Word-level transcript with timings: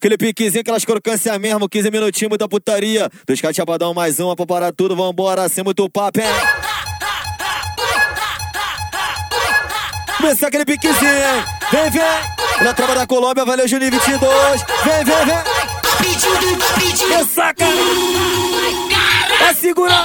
Aquele 0.00 0.16
piquezinho, 0.16 0.60
aquelas 0.60 0.84
crocâncias 0.84 1.36
mesmo, 1.40 1.68
15 1.68 1.90
minutinhos, 1.90 2.28
muita 2.28 2.48
putaria. 2.48 3.10
Dois 3.26 3.40
cachapadão, 3.40 3.92
mais 3.92 4.20
uma 4.20 4.36
pra 4.36 4.46
parar 4.46 4.72
tudo, 4.72 4.94
vambora, 4.94 5.48
sem 5.48 5.64
muito 5.64 5.90
papo, 5.90 6.20
hein? 6.20 6.26
Começar 10.16 10.46
aquele 10.46 10.64
piquezinho, 10.64 11.10
hein? 11.10 11.44
Vem, 11.72 11.90
vem! 11.90 12.64
Na 12.64 12.72
tropa 12.72 12.94
da 12.94 13.08
Colômbia, 13.08 13.44
valeu 13.44 13.66
Juninho 13.66 13.90
22. 13.90 14.62
Vem, 14.84 15.04
vem, 15.04 15.26
vem! 15.26 15.58
Me 17.08 17.24
saca! 17.24 17.64
Vai 19.40 19.54
segurar! 19.56 20.04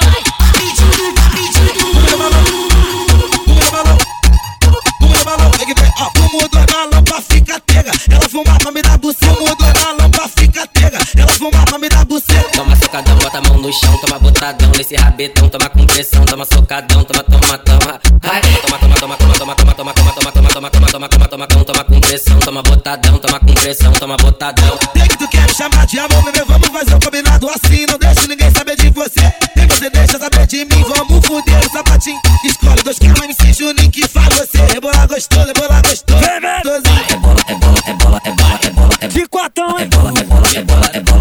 Fumo 6.16 6.48
dois 6.48 6.66
balão 6.66 7.03
pra 7.14 7.22
ficar 7.22 7.60
tega. 7.60 7.92
Ela 8.10 8.28
fuma 8.28 8.58
pra 8.58 8.70
me 8.72 8.82
dar 8.82 8.98
buceta. 8.98 9.34
Fumo 9.34 9.56
dois 9.56 9.72
balão 9.72 10.10
pra 10.10 10.28
ficar 10.28 10.66
tega. 10.68 10.98
Ela 11.16 11.32
fuma 11.32 11.64
pra 11.64 11.78
me 11.78 11.88
dar 11.88 12.04
buceta. 12.04 12.48
Toma 12.52 12.76
socadão, 12.76 13.16
bota 13.18 13.38
a 13.38 13.42
mão 13.42 13.58
no 13.58 13.72
chão, 13.72 13.96
toma 13.98 14.18
botadão 14.18 14.70
nesse 14.76 14.96
rabetão, 14.96 15.48
toma 15.48 15.68
com 15.68 15.86
pressão, 15.86 16.24
toma 16.24 16.44
socadão, 16.44 17.04
toma, 17.04 17.22
toma, 17.22 17.58
toma. 17.58 18.00
Ai, 18.22 18.40
toma, 18.40 18.78
toma, 18.78 18.96
toma, 18.96 19.16
toma, 19.16 19.34
toma, 19.34 19.54
toma, 19.54 19.74
toma, 19.74 19.94
toma, 19.94 20.30
toma, 20.32 20.32
toma, 20.32 20.70
toma, 20.70 20.70
toma, 20.70 20.70
toma, 20.70 21.08
toma, 21.08 21.28
toma, 21.28 21.46
toma, 21.46 21.64
toma 21.64 21.84
com 21.84 22.00
pressão, 22.00 22.38
toma 22.40 22.62
botadão, 22.62 23.18
toma 23.18 23.40
com 23.40 23.54
pressão, 23.54 23.92
toma 23.92 24.16
botadão. 24.16 24.78
Tem 24.92 25.08
que 25.08 25.18
tu 25.18 25.28
quer 25.28 25.46
me 25.46 25.54
chamar 25.54 25.86
de 25.86 25.98
amor, 25.98 26.22
bebê, 26.24 26.44
vamos 26.46 26.68
fazer 26.68 26.94
um 26.94 27.00
combinado 27.00 27.48
assim. 27.48 27.86
Não 27.86 27.98
deixe 27.98 28.26
ninguém 28.26 28.50
saber 28.50 28.76
de 28.76 28.90
você. 28.90 29.20
Nem 29.54 29.66
você 29.68 29.90
deixa 29.90 30.18
saber 30.18 30.46
de 30.46 30.64
mim, 30.64 30.82
vamos 30.82 31.26
fuder 31.26 31.64
o 31.64 31.70
sapatinho. 31.70 32.20
Escolhe 32.44 32.82
dois 32.82 32.98
que 32.98 33.08
não 33.08 33.24
MC 33.24 33.52
Juninho 33.52 33.90
que 33.90 34.08
faz 34.08 34.28
você. 34.34 34.58
Rebola 34.72 35.06
gostoso, 35.06 35.46
rebola 35.46 35.82
gostoso. 35.82 36.83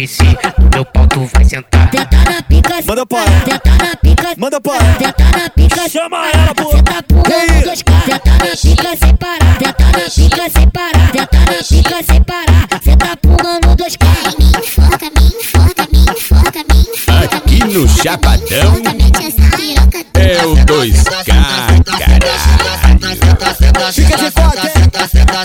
MC, 0.00 0.24
no 0.58 0.70
meu 0.72 0.84
pau 0.86 1.06
tu 1.08 1.28
vai 1.34 1.44
sentar. 1.44 1.90
Na 1.92 2.42
pica, 2.44 2.74
Manda 2.86 3.04
para. 3.04 3.30
na 3.30 3.96
pica, 4.00 4.34
Manda 4.38 4.58
para. 4.58 4.82
na 4.82 5.50
pica, 5.50 5.88
Chama 5.90 6.26
ela, 6.30 6.54
pô! 6.54 6.70
Senta 6.70 7.04
Ei. 7.30 7.46
no 7.54 7.62
dois 7.64 7.82
K, 7.82 7.92
tenta 8.06 8.30
na 8.30 8.56
pica 8.56 8.96
sem 8.96 9.16
parar, 9.16 9.58
tenta 9.58 9.84
na 9.84 9.92
pica 10.08 10.50
sem 10.50 10.70
parar, 10.70 11.12
na 11.14 11.26
pica 11.62 12.02
sem 12.02 12.22
parar, 12.22 12.80
senta 12.82 13.16
pula 13.18 13.60
no 13.62 13.76
dois 13.76 13.96
K. 13.96 14.06
Me 14.38 14.46
enfoca, 14.46 15.10
me 15.10 15.26
enfoca, 15.26 15.86
me 15.92 16.00
enfoca, 16.00 16.64
me 16.72 16.80
enfoca. 16.80 17.36
Aqui 17.36 17.58
no 17.64 17.86
Chapadão 17.86 18.72
é 20.14 20.46
o 20.46 20.54
2K, 20.64 21.24
caralho. 21.26 21.84
Fica 23.92 24.16
de 24.16 24.30
quatro? 24.30 24.70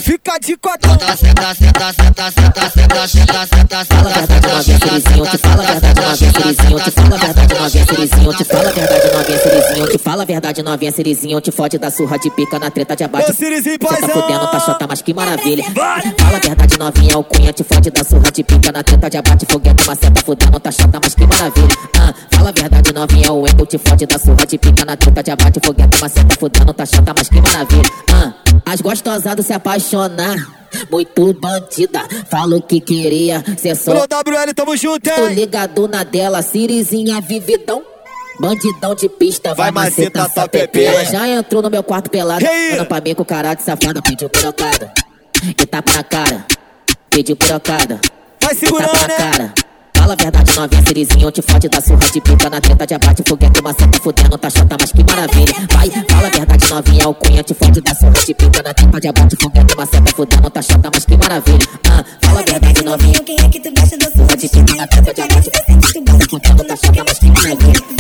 Fica 0.02 0.40
de 0.40 0.58
quatro! 0.58 0.96
Fala 4.56 4.62
a 4.62 4.64
verdade, 4.64 5.84
novinha, 5.96 6.32
Sirizinho, 6.32 6.80
te 6.80 6.92
fala 10.08 10.22
a 10.22 10.26
verdade, 10.26 10.64
novinha, 10.64 10.92
Sirizinho, 10.92 11.42
te 11.42 11.52
fode 11.52 11.78
da 11.78 11.92
surra 11.92 12.18
de 12.18 12.30
pica 12.32 12.58
na 12.60 12.72
treta 12.72 12.96
de 12.96 13.04
abate. 13.04 13.32
Ô, 13.32 13.34
Sirizinho, 13.34 13.74
Cê 13.74 13.80
tá 13.80 13.88
paizão! 13.88 14.10
fudendo, 14.10 14.48
tá 14.48 14.60
chota, 14.60 14.86
mas 14.88 15.02
que 15.02 15.14
maravilha. 15.14 15.64
Fala 15.74 16.38
a 16.38 16.40
verdade, 16.40 16.80
novinha, 16.80 17.18
o 17.18 17.24
cunha 17.24 17.52
te 17.52 17.64
fode 17.64 17.92
da 17.92 18.04
surra 18.04 18.32
de 18.32 18.44
pica 18.44 18.72
na 18.72 18.84
treta 18.84 19.10
de 19.10 19.18
abate. 19.18 19.46
Foguete, 19.50 19.88
maceta, 19.88 20.22
fudendo, 20.26 20.60
tá 20.60 20.72
chota, 20.72 21.00
mas 21.04 21.16
que 21.16 21.28
maravilha. 21.28 21.76
Ah, 22.00 22.14
fala 22.32 22.50
a 22.50 22.54
verdade, 22.54 22.94
novinha, 22.94 23.32
o 23.34 23.42
Wendel 23.42 23.66
te 23.66 23.78
fode 23.78 24.06
da 24.06 24.20
surra 24.20 24.46
de 24.46 24.58
pica 24.58 24.86
na 24.86 24.96
treta 24.96 25.24
de 25.24 25.32
abate. 25.32 25.60
Foguete, 25.66 26.02
maceta, 26.02 26.36
fudendo, 26.40 26.74
tá 26.74 26.86
chota, 26.86 27.14
mas 27.18 27.28
que 27.30 27.42
maravilha. 27.42 27.90
Ah, 28.14 28.34
as 28.66 28.82
gostosas 28.82 29.46
se 29.46 29.54
apaixonar. 29.54 30.65
Muito 30.92 31.34
bandida, 31.34 32.02
falou 32.30 32.62
que 32.62 32.80
queria 32.80 33.44
ser 33.58 33.76
só 33.76 33.92
Alô, 33.92 34.02
WL, 34.02 34.54
tamo 34.56 34.76
junto, 34.78 35.10
Tô 35.10 35.28
hein? 35.28 35.34
ligado 35.34 35.88
na 35.88 36.04
dela, 36.04 36.42
Sirizinha 36.42 37.20
vividão. 37.22 37.84
Bandidão 38.40 38.94
de 38.94 39.08
pista, 39.08 39.54
vai, 39.54 39.72
Vai 39.72 39.86
maceta, 39.86 40.20
maceta, 40.20 40.36
tá 40.36 40.42
só 40.42 40.48
pepe. 40.48 40.84
Ela 40.84 41.06
já 41.06 41.28
entrou 41.28 41.62
no 41.62 41.70
meu 41.70 41.82
quarto 41.84 42.10
pelado. 42.10 42.44
Manda 42.72 42.86
pra 42.86 43.00
mim 43.02 43.16
com 43.16 43.24
cara 43.24 43.54
de 43.54 43.64
safada, 43.64 44.02
pediu 44.02 44.30
pirocada. 44.30 44.92
E 45.48 45.66
tapa 45.66 45.94
na 45.94 46.04
cara, 46.04 46.46
pediu 47.10 47.36
pirocada. 47.38 48.00
Vai 48.42 48.54
tapa 48.54 48.56
segurando, 48.56 48.94
na 48.94 49.08
né? 49.08 49.16
cara. 49.16 49.54
Fala 50.06 50.14
a 50.14 50.24
verdade, 50.24 50.56
novinha, 50.56 50.86
Sirizinho, 50.86 51.32
te 51.32 51.42
fode 51.42 51.68
da 51.68 51.82
surra 51.82 52.12
de 52.12 52.22
pica 52.22 52.48
na 52.48 52.62
treta 52.62 52.86
de 52.86 52.94
abate, 52.94 53.24
foguete, 53.28 53.60
maceta, 53.64 54.00
fudendo, 54.04 54.38
tá 54.38 54.52
chata, 54.52 54.78
mas 54.80 54.92
que 54.92 55.04
maravilha. 55.04 55.56
Vai, 55.74 55.90
fala 55.90 56.28
a 56.28 56.30
verdade, 56.30 56.70
novinha, 56.70 57.10
o 57.10 57.14
cunha 57.16 57.44
te 57.44 57.56
fode 57.56 57.82
da 57.82 57.96
surra 57.96 58.12
de 58.12 58.34
pica 58.36 58.62
na 58.62 58.72
treta 58.72 59.00
de 59.00 59.08
abate, 59.08 59.36
foguete, 59.36 59.76
maceta, 59.76 60.12
fudendo, 60.16 60.50
tá 60.52 60.62
chata, 60.62 60.92
mas 60.94 61.06
que 61.06 61.18
maravilha. 61.18 61.68
Ah, 61.90 62.06
fala 62.22 62.40
a 62.40 62.44
verdade, 62.44 62.84
novinha, 62.84 63.20
Quem 63.22 63.36
é 63.36 63.50
que 63.50 63.60
tu 63.60 63.72
gosta 63.74 63.98
do 63.98 64.16
surra 64.16 64.38
de 64.38 64.48
pica 64.48 64.76
na 64.76 64.86
treta 64.86 65.12
de 65.12 65.22
abate, 65.22 65.52
fudendo, 66.30 66.64
tá 66.66 66.76
chata, 66.76 67.04
mas 67.04 67.18
que 67.18 67.26
maravilha. 67.32 67.95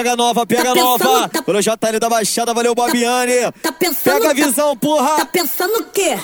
Pega 0.00 0.16
nova, 0.16 0.46
pega 0.46 0.62
Tá 0.64 0.72
pensando, 0.72 0.86
nova! 1.04 1.28
tá- 1.28 1.42
Pelo 1.42 1.60
JL 1.60 2.00
da 2.00 2.08
Baixada, 2.08 2.54
valeu, 2.54 2.74
Babiane! 2.74 3.52
tá 3.62 3.70
pensando. 3.70 4.02
Pega 4.04 4.24
a 4.24 4.28
tá- 4.28 4.34
visão, 4.34 4.70
Tá 4.74 4.80
porra! 4.80 5.26
pensando 5.26 5.76
o 5.80 5.84
quê? 5.84 6.18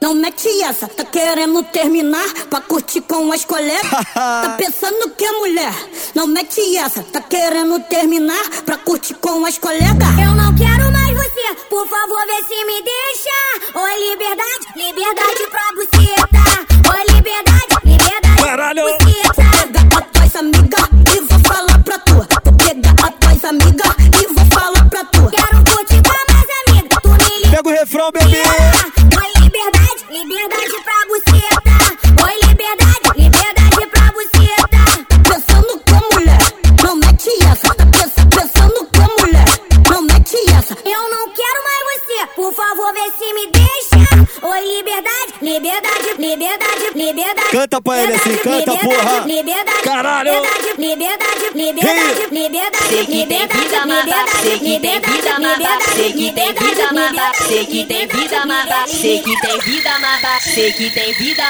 Não 0.00 0.14
mete 0.14 0.48
essa, 0.62 0.88
tá 0.88 1.04
querendo 1.04 1.62
terminar 1.64 2.26
pra 2.48 2.62
curtir 2.62 3.02
com 3.02 3.30
as 3.30 3.44
colegas? 3.44 3.82
tá 4.14 4.54
pensando 4.56 5.04
o 5.04 5.10
que, 5.10 5.30
mulher? 5.32 5.74
Não 6.14 6.26
mete 6.26 6.74
essa, 6.78 7.02
tá 7.02 7.20
querendo 7.20 7.78
terminar 7.80 8.48
pra 8.64 8.78
curtir 8.78 9.12
com 9.14 9.44
as 9.44 9.58
colegas? 9.58 10.08
Eu 10.18 10.34
não 10.34 10.54
quero 10.56 10.90
mais 10.90 11.14
você, 11.14 11.54
por 11.68 11.86
favor, 11.86 12.26
vê 12.26 12.42
se 12.48 12.64
me 12.64 12.82
deixa. 12.82 13.78
Oi, 13.78 14.10
liberdade, 14.10 14.66
liberdade 14.74 15.46
pra 15.50 15.68
buceta. 15.76 16.51
Refrão, 27.72 28.10
bebê! 28.12 28.42
Oi, 28.42 29.42
liberdade, 29.42 30.04
liberdade 30.10 30.76
pra 30.84 31.06
buceta. 31.08 32.24
Oi, 32.24 32.48
liberdade, 32.48 33.00
liberdade 33.16 33.86
pra 33.86 34.12
buceta. 34.12 34.78
Pensando 35.28 35.80
que 35.80 36.14
mulher, 36.14 36.42
não 36.84 36.96
mete 36.96 37.30
essa. 37.50 37.74
Pensa- 37.74 38.26
pensando 38.30 38.86
que 38.86 39.22
mulher, 39.22 39.48
não 39.90 40.02
mete 40.02 40.36
essa. 40.58 40.74
Eu 40.84 41.02
não 41.10 41.28
quero 41.30 41.64
mais 41.64 41.82
você, 42.02 42.26
por 42.36 42.52
favor, 42.54 42.92
vê 42.92 43.10
se 43.18 43.32
me 43.32 43.46
deixa. 43.52 44.46
Oi, 44.46 44.76
liberdade, 44.76 45.34
liberdade, 45.40 46.14
liberdade, 46.18 46.90
liberdade. 46.94 47.41
Canta 47.52 47.82
pra 47.82 48.02
ele 48.02 48.14
assim, 48.14 48.34
canta, 48.38 48.72
porra. 48.78 49.26
Caralho. 49.84 50.32
Liberdade, 50.32 50.74
liberdade, 50.78 51.50
liberdade, 51.54 52.26
liberdade, 52.30 52.88
Sei 52.88 53.04
que 53.04 53.26
tem 53.26 53.46
vida 53.46 53.82
sei 54.40 54.58
que 54.58 54.80
tem 54.80 55.00
vida 55.00 55.32
sei 55.94 56.12
que 56.12 56.32
tem 56.32 56.54
vida 56.54 56.82
sei 57.36 57.66
que 57.66 57.84
tem 57.84 58.06
vida 58.08 58.32
sei 58.88 59.20
que 59.20 59.36
tem 59.36 59.60
vida 59.60 59.92
sei 60.42 60.72
que 60.72 60.90
tem 60.90 61.12
vida 61.12 61.42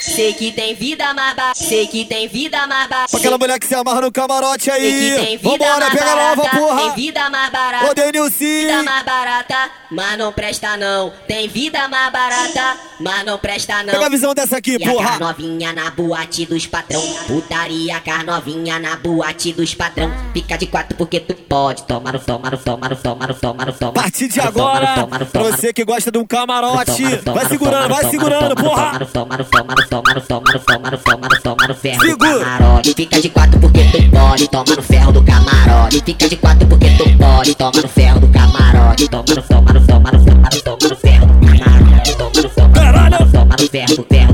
sei 0.00 0.32
que 0.32 0.52
tem 0.52 0.74
vida 0.74 1.54
sei 1.54 1.86
que 1.86 2.04
tem 2.06 2.28
vida. 2.28 2.58
Pra 2.88 3.18
aquela 3.18 3.36
mulher 3.36 3.58
que 3.58 3.66
se 3.66 3.74
amarra 3.74 4.00
no 4.00 4.12
camarote 4.12 4.64
Sei 4.64 4.72
que 4.72 4.80
tem 4.80 5.26
aí! 5.26 5.36
vida 5.36 5.50
Vambora, 5.50 5.90
pega 5.90 6.16
nova, 6.16 6.48
porra! 6.48 6.80
Tem 6.80 6.94
vida 6.94 7.30
mais 7.30 7.52
barata. 7.52 7.90
Ô, 7.90 7.94
Denilson! 7.94 8.38
Vida 8.38 8.82
mais 8.82 9.04
barata, 9.04 9.70
mas 9.90 10.18
não 10.18 10.32
presta 10.32 10.76
não. 10.76 11.12
Tem 11.28 11.48
vida 11.48 11.88
mais 11.88 12.12
barata, 12.12 12.76
mas 12.98 13.24
não 13.24 13.38
presta 13.38 13.82
não. 13.82 13.92
Pega 13.92 14.06
a 14.06 14.08
visão 14.08 14.34
dessa 14.34 14.56
aqui, 14.56 14.76
a 14.76 14.90
porra! 14.90 15.18
novinha 15.50 15.72
na 15.72 15.90
boate 15.90 16.46
dos 16.46 16.66
patrão, 16.66 17.02
Putaria 17.26 17.98
car 18.00 18.24
novinha 18.24 18.78
na 18.78 18.96
boate 18.96 19.52
dos 19.52 19.74
patrão. 19.74 20.10
Fica 20.32 20.56
de 20.56 20.66
quatro 20.66 20.96
porque 20.96 21.18
tu 21.18 21.34
pode. 21.34 21.82
Tomar 21.84 22.14
o 22.14 22.18
tomar 22.20 22.54
o 22.54 22.58
tomar 22.58 22.92
o 22.92 22.96
tomar 22.96 23.30
o 23.30 23.34
tomar 23.34 23.68
o 23.68 23.72
tomar. 23.72 23.90
A 23.90 24.02
partir 24.02 24.28
de 24.28 24.40
agora, 24.40 25.06
você 25.34 25.72
que 25.72 25.84
gosta 25.84 26.10
de 26.10 26.18
um 26.18 26.26
camarote, 26.26 27.02
vai 27.24 27.46
segurando, 27.46 27.88
vai 27.88 28.10
segurando, 28.10 28.54
porra. 28.54 28.92
Tomar 28.92 29.02
o 29.02 29.06
tomar 29.06 29.40
o 29.40 29.44
tomar 29.44 29.78
o 29.78 30.20
tomar 30.20 30.56
o 30.56 30.60
tomar 30.60 30.94
o 30.94 30.98
tomar 30.98 31.32
o 31.32 31.42
tomar 31.42 31.70
o 31.70 31.74
ferro 31.74 32.00
do 32.00 32.18
camarote. 32.18 32.94
Fica 32.94 33.20
de 33.20 33.28
quatro 33.30 33.60
porque 33.60 33.84
tu 33.84 34.10
pode. 34.10 34.48
Tomar 34.48 34.78
o 34.78 34.82
ferro 34.82 35.12
do 35.12 35.22
camarote. 35.24 36.02
Fica 36.04 36.28
de 36.28 36.36
quatro 36.36 36.68
porque 36.68 36.90
tu 36.90 37.04
pode. 37.18 37.54
Tomar 37.56 37.84
o 37.84 37.88
ferro 37.88 38.20
do 38.20 38.28
camarote. 38.28 39.08
Tomar 39.08 39.38
o 39.38 39.42
tomar 39.42 39.76
o 39.76 39.86
tomar 39.86 40.14
o 40.14 40.24
tomar 40.24 40.54
o 40.54 40.62
tomar 40.62 40.92
o 40.92 40.96
ferro 40.96 41.26
do 41.26 41.40
camarote. 41.40 42.16
Tomar 42.16 42.44
o 42.44 42.50
tomar 42.50 42.74
o 42.76 42.90
tomar 42.90 43.22
o 43.22 43.32
tomar 43.32 43.60
o 43.60 43.68
ferro 43.68 43.96
do 43.96 44.04
camarote. 44.04 44.29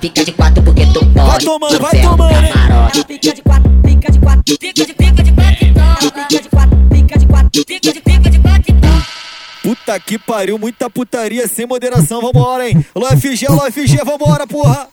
Fica 0.00 0.24
de 0.24 0.32
quatro 0.32 0.62
porque 0.62 0.86
tu 0.86 1.00
pode, 1.00 1.14
Vai 1.14 1.38
tomando, 1.40 1.78
vai 1.78 2.00
tomando, 2.00 2.44
hein? 2.44 2.52
camarote. 2.52 3.04
Pica 3.04 3.34
de 3.34 3.42
quatro, 3.42 3.70
pica 3.82 4.10
de 4.12 4.18
quatro, 4.18 4.42
pica 4.58 4.84
de 4.86 4.94
pica 4.94 5.22
de 5.22 5.32
quatro. 5.32 5.66
Pica 6.00 6.42
de 6.42 6.48
quatro, 6.48 6.78
pica 6.90 7.18
de 7.18 7.26
quatro, 7.26 7.64
pica 7.64 7.92
de 7.92 8.00
pica 8.00 8.30
de 8.30 8.38
quatro. 8.38 8.74
Puta 9.62 10.00
que 10.00 10.18
pariu, 10.18 10.58
muita 10.58 10.88
putaria 10.88 11.46
sem 11.46 11.66
moderação, 11.66 12.22
vambora, 12.22 12.68
hein? 12.68 12.84
Alô 12.94 13.06
FG, 13.08 13.46
alô 13.46 13.60
FG, 13.70 13.98
vambora, 14.04 14.46
porra. 14.46 14.88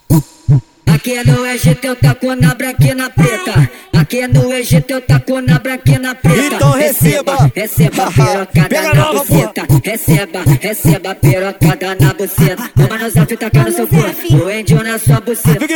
Aqui 0.94 1.22
no 1.24 1.46
Egito 1.46 1.86
eu 1.86 1.96
taco 1.96 2.34
na 2.34 2.54
branca 2.54 2.86
e 2.86 2.94
na 2.94 3.10
preta. 3.10 3.70
Aqui 3.92 4.26
no 4.26 4.52
Egito 4.52 4.90
eu 4.90 5.00
taco 5.00 5.40
na 5.40 5.58
branca 5.58 5.90
e 5.90 5.98
na 5.98 6.14
preta. 6.14 6.54
Então 6.54 6.72
receba. 6.72 7.50
receba 7.54 8.10
pirocada 8.10 8.68
Pega 8.68 8.82
na 8.82 8.94
nova, 8.94 9.24
buceta. 9.24 9.66
Receba, 9.84 10.42
receba 10.60 11.14
pirocada 11.14 11.96
na 12.00 12.14
buceta. 12.14 12.70
No 12.98 13.10
zap 13.10 13.36
taca 13.36 13.62
no 13.64 13.72
seu 13.72 13.86
corpo, 13.86 14.44
o 14.44 14.50
índio 14.50 14.82
na 14.82 14.98
sua 14.98 15.20
buceta. 15.20 15.66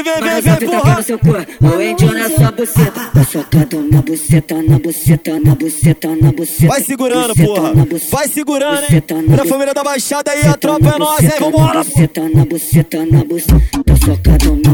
Zap 0.43 0.65
porra. 0.65 0.81
taca 0.81 0.97
no 0.97 1.03
seu 1.03 1.19
corpo, 1.19 1.67
o 1.67 1.83
índio 1.83 2.13
na 2.13 2.29
sua 2.31 2.53
buceta. 2.53 3.01
Tá 3.15 3.25
socado 3.25 3.89
na 3.91 4.03
buceta, 4.03 4.63
na 4.63 4.79
buceta, 4.79 5.41
na 5.41 5.55
buceta, 5.55 6.09
na 6.09 6.33
buceta. 6.33 6.69
Vai 6.69 6.83
segurando, 6.83 7.35
porra. 7.37 7.73
Vai 8.11 8.29
segurando, 8.29 8.81
hein? 8.81 9.03
Buceta. 9.03 9.15
família 9.47 9.75
da 9.75 9.85
Baixada 9.85 10.31
aí, 10.31 10.47
a 10.47 10.57
tropa 10.57 10.89
é 10.89 10.99
nossa, 10.99 11.25
hein? 11.25 11.31
Vambora, 11.39 11.85
porra. 11.85 12.29
Na 12.35 12.45
buceta, 12.45 12.97
na 13.07 13.25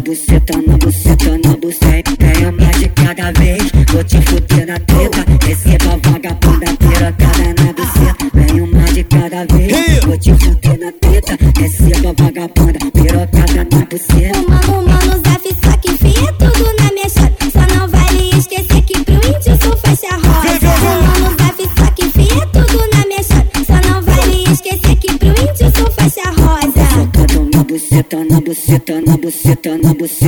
buceta. 0.01 0.28
Tô 0.29 0.35
socado 0.35 0.63
na 0.67 0.77
buceta, 0.77 1.31
na 1.31 1.39
buceta, 1.39 1.49
na 1.49 1.57
buceta. 1.57 2.17
Tenho 2.19 2.53
mais 2.53 2.79
de 2.79 2.89
cada 2.91 3.33
vez, 3.33 3.63
vou 3.91 4.05
te 4.05 4.21
fuder 4.21 4.67
na 4.67 4.79
treta. 4.81 5.25
Receba 5.47 5.95
a 5.95 6.11
vagabunda, 6.11 6.67
pirocada 6.77 7.55
na 7.59 7.73
buceta. 7.73 8.47
Tenho 8.47 8.67
mais 8.67 8.95
de 8.95 9.05
cada 9.05 9.47
vez, 9.47 10.05
vou 10.05 10.19
te 10.19 10.35
fuder 10.35 10.79
na 10.81 10.93
treta. 11.01 11.39
Receba 11.59 12.13
vagabunda, 12.13 12.79
pirocada 12.93 13.65
na 13.65 13.85
buceta. 13.87 14.88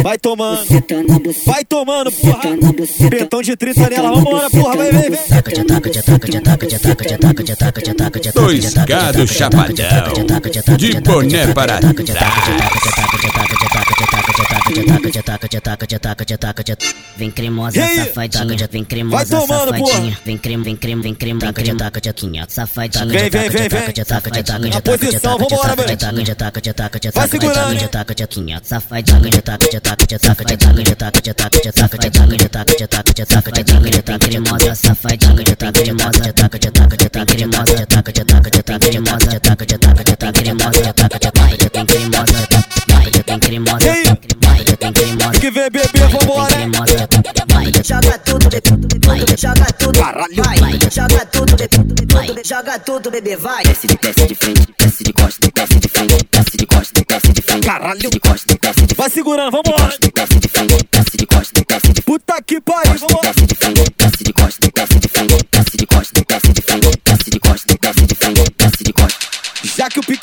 Vai 0.03 0.19
tomando. 0.19 0.65
Vai 1.45 1.65
tomando, 1.65 2.11
porra. 2.13 2.41
Betão 3.11 3.43
de 3.43 3.57
30 3.57 3.91
nela, 3.91 4.13
vambora, 4.15 4.51
porra. 4.51 4.77
Vai, 4.77 4.91
vem, 4.93 5.11
vem. 5.11 5.21
Dois 8.35 8.75
gado 8.75 9.27
chapadão. 9.27 10.77
De 10.77 11.01
boné 11.01 11.47
para 11.53 11.81
Vem 17.17 17.31
cremosa, 17.31 17.77
E 17.79 17.83
aí? 17.83 17.97
safadinha, 18.07 18.69
vem 18.71 18.83
Vai 18.83 18.85
cremosa, 18.89 19.25
tomando, 19.37 19.49
safadinha, 19.71 19.87
porra. 20.13 20.19
vem 20.25 20.39
creme, 20.39 20.65
vem 20.65 20.77
creme, 20.77 21.03
vem 21.03 21.15
creme, 21.15 21.41
vem 21.41 21.53
creme, 21.53 21.79
taca 21.79 22.01
de 22.01 22.09
taquinha, 22.13 22.47
safadinha, 22.49 23.05
Vem, 23.07 23.31
vem, 23.31 23.49
vem, 23.51 23.69
vem. 23.69 23.81
Na 24.71 24.81
posição, 24.99 25.39
vambora, 25.39 25.77
velho. 25.77 25.89
Vai 27.11 27.29
segurando. 27.29 27.89
taca 27.89 28.15
de 28.15 28.23
taquinha, 28.27 28.61
safadinha, 28.63 29.21
de 29.31 29.43
taca 29.43 29.69
de 29.71 29.81
taca 29.81 30.07
de 30.07 30.19
taca 30.19 30.45
de 30.45 30.57
taca 30.57 30.83
de 30.83 30.95
taca 30.95 31.21
de 31.21 31.35
taca 31.35 31.59
de 31.61 31.69
taca 31.69 31.99
de 31.99 32.09
taca 32.09 32.37
de 32.37 32.49
taca 32.49 32.75
de 32.75 32.87
taca 32.87 33.13
de 33.13 33.27
taca 33.27 33.53
de 33.53 33.65
taca 33.65 33.91
de 33.91 34.03
taca 34.03 34.19
cremosa, 34.19 34.75
safadinha, 34.75 35.45
de 35.45 35.57
taca 35.57 35.83
de 35.83 35.93
mosa, 35.93 36.21
de 36.21 36.33
taca 36.33 36.59
de 36.59 36.71
taca 36.71 36.97
de 36.97 37.09
taca 37.09 37.35
de 37.37 37.47
mosa, 37.47 37.75
de 37.75 37.87
taca 37.87 38.13
de 38.13 38.25
taca 38.25 38.51
de 38.51 38.63
taca 38.63 38.91
de 38.91 39.01
mosa, 39.01 39.27
de 39.27 39.41
taca 39.41 39.67
de 39.67 39.79
taca 39.79 40.05
de 40.05 40.17
taca 40.17 40.43
de 40.43 40.53
mosa, 40.55 40.83
de 40.83 40.93
taca 40.93 41.19
de 41.19 41.31
taca 41.31 41.57
de 41.57 41.71
tem 41.71 41.87
cremosa, 41.87 42.49
vai, 42.89 43.11
tem 43.11 43.39
cremosa, 43.39 43.85
E 43.85 43.89
aí? 43.89 44.05
vai, 44.05 44.17
tem 44.17 44.19
cremosa. 44.19 44.30
Que 44.81 45.51
vem, 45.51 45.71
bebê, 45.71 45.83
vambora, 46.11 46.59
hein? 46.59 46.73
Joga 47.85 48.19
tudo, 48.19 48.49
bebê, 48.49 49.37
joga 49.37 49.67
tudo, 49.79 50.01
vai, 50.01 50.79
joga 50.91 51.27
tudo, 51.27 51.57
bebê, 51.57 52.43
joga 52.45 52.79
tudo, 52.79 53.11
bebê, 53.11 53.37
vai. 53.37 53.63
Desce 53.65 53.87
de, 53.87 53.97
desce 53.99 54.27
de 54.27 54.35
frente, 54.35 54.75
desce 54.79 55.05
de 55.05 55.13
costa, 55.13 55.49
desce 55.55 55.79
de 55.79 55.89
frente, 55.89 56.29
desce 56.33 56.57
de 56.57 56.67
costa, 56.67 57.05
desce 57.07 57.33
de 57.33 57.43
frente, 57.43 57.67
Caralho. 57.67 58.11
de 58.11 58.21
costa, 58.21 58.59
desce 58.61 58.87
de 58.87 58.95
Vai 58.95 59.11
segurando, 59.11 59.51
vambora. 59.53 59.85
desce 60.15 60.39
de 60.41 60.49
frente, 60.49 60.89
desce 60.91 61.17
de 61.19 61.27
costa, 61.27 61.63
desce 61.69 61.93
de 61.93 62.01
Puta 62.03 62.41
que 62.43 62.61
pariu, 62.63 62.95
vambora. 62.99 63.29
desce 63.35 63.47
de 63.47 63.55
frente, 63.55 63.85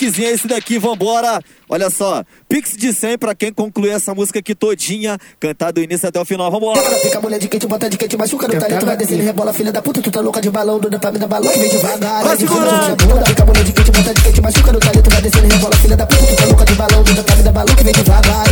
piquezinho 0.07 0.27
é 0.27 0.31
esse 0.31 0.47
daqui, 0.47 0.79
vambora. 0.79 1.41
Olha 1.69 1.89
só, 1.89 2.23
pix 2.47 2.77
de 2.77 2.93
100 2.93 3.17
pra 3.17 3.35
quem 3.35 3.51
concluir 3.51 3.91
essa 3.91 4.15
música 4.15 4.39
aqui 4.39 4.55
todinha, 4.55 5.17
cantar 5.39 5.71
do 5.71 5.81
início 5.81 6.07
até 6.07 6.19
o 6.19 6.23
final, 6.23 6.49
vambora. 6.49 6.81
Fica 6.99 7.19
mulher 7.19 7.39
de 7.39 7.47
quente, 7.49 7.67
bota 7.67 7.89
de 7.89 7.97
quente, 7.97 8.15
machuca 8.15 8.47
no 8.47 8.57
talento, 8.57 8.85
vai 8.85 8.95
descendo, 8.95 9.23
rebola, 9.23 9.53
filha 9.53 9.71
da 9.71 9.81
puta, 9.81 10.01
tu 10.01 10.09
tá 10.09 10.21
louca 10.21 10.39
de 10.39 10.49
balão, 10.49 10.79
dona 10.79 10.97
pra 10.97 11.11
mim 11.11 11.19
da 11.19 11.27
balão, 11.27 11.51
que 11.51 11.59
vem 11.59 11.69
devagar, 11.69 12.23
Vai 12.23 12.37
segurando. 12.37 13.27
Fica 13.27 13.45
mulher 13.45 13.63
de 13.65 13.73
quente, 13.73 13.91
bota 13.91 14.13
de 14.13 14.21
quente, 14.21 14.41
machuca 14.41 14.71
no 14.71 14.79
talento, 14.79 15.09
vai 15.09 15.21
descendo, 15.21 15.47
rebola, 15.47 15.75
filha 15.75 15.97
da 15.97 16.05
puta, 16.05 16.25
tu 16.25 16.35
tá 16.35 16.45
louca 16.45 16.65
de 16.65 16.73
balão, 16.73 17.03
dona 17.03 17.23
pra 17.23 17.35
mim 17.35 17.43
da 17.43 17.51
balão, 17.51 17.75
que 17.75 17.83
vem 17.83 17.93
devagar, 17.93 18.47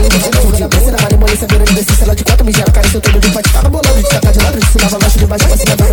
na 1.41 1.47
beira 1.47 1.65
de 1.65 1.73
descer, 1.73 2.03
ela 2.03 2.15
de 2.15 2.23
quatro, 2.23 2.45
me 2.45 2.51
gera, 2.51 2.71
cara, 2.71 2.89
seu 2.89 3.01
todo 3.01 3.19
de 3.19 3.31
pate, 3.31 3.53
tava 3.53 3.69
bolando, 3.69 4.01
de 4.01 4.09
sacar 4.09 4.33
de 4.33 4.39
lado, 4.39 4.59
de 4.59 4.65
cima, 4.67 4.99
baixo, 4.99 5.19
de 5.19 5.25
baixo, 5.25 5.47
pra 5.47 5.57
cima, 5.57 5.75
vai 5.75 5.85